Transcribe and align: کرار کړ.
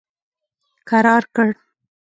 کرار 0.89 1.23
کړ. 1.35 1.47